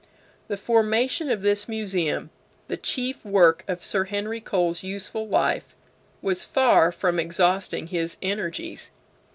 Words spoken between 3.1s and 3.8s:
work